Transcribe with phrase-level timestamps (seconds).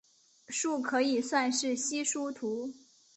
[0.47, 2.73] 树可以算是稀疏图。